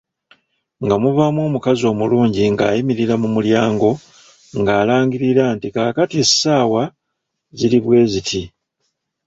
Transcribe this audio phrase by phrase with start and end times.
[0.83, 3.91] Nga muvaamu omukazi omulungi ng’ayimirira mu mulyango
[4.59, 6.83] ng’alangirira nti kaakati essaawa
[7.57, 8.41] ziri bwe ziti.